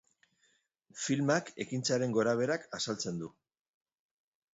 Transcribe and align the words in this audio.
Filmak 1.01 1.51
ekintzaren 1.65 2.15
gorabeherak 2.15 2.65
azaltzen 2.79 3.21
du. 3.25 3.29